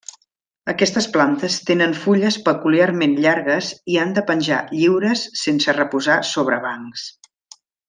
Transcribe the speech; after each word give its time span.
Aquestes 0.71 1.07
plantes 1.17 1.57
tenen 1.67 1.93
fulles 2.05 2.37
peculiarment 2.47 3.13
llargues 3.27 3.69
i 3.97 4.01
han 4.05 4.17
de 4.17 4.25
penjar 4.31 4.63
lliures 4.73 5.27
sense 5.45 5.77
reposar 5.83 6.17
sobre 6.35 6.61
bancs. 6.69 7.07